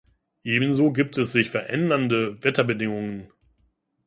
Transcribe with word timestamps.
Ebenso 0.43 0.91
gibt 0.91 1.19
es 1.19 1.31
sich 1.31 1.51
verändernde 1.51 2.43
Wetterbedingungen. 2.43 3.31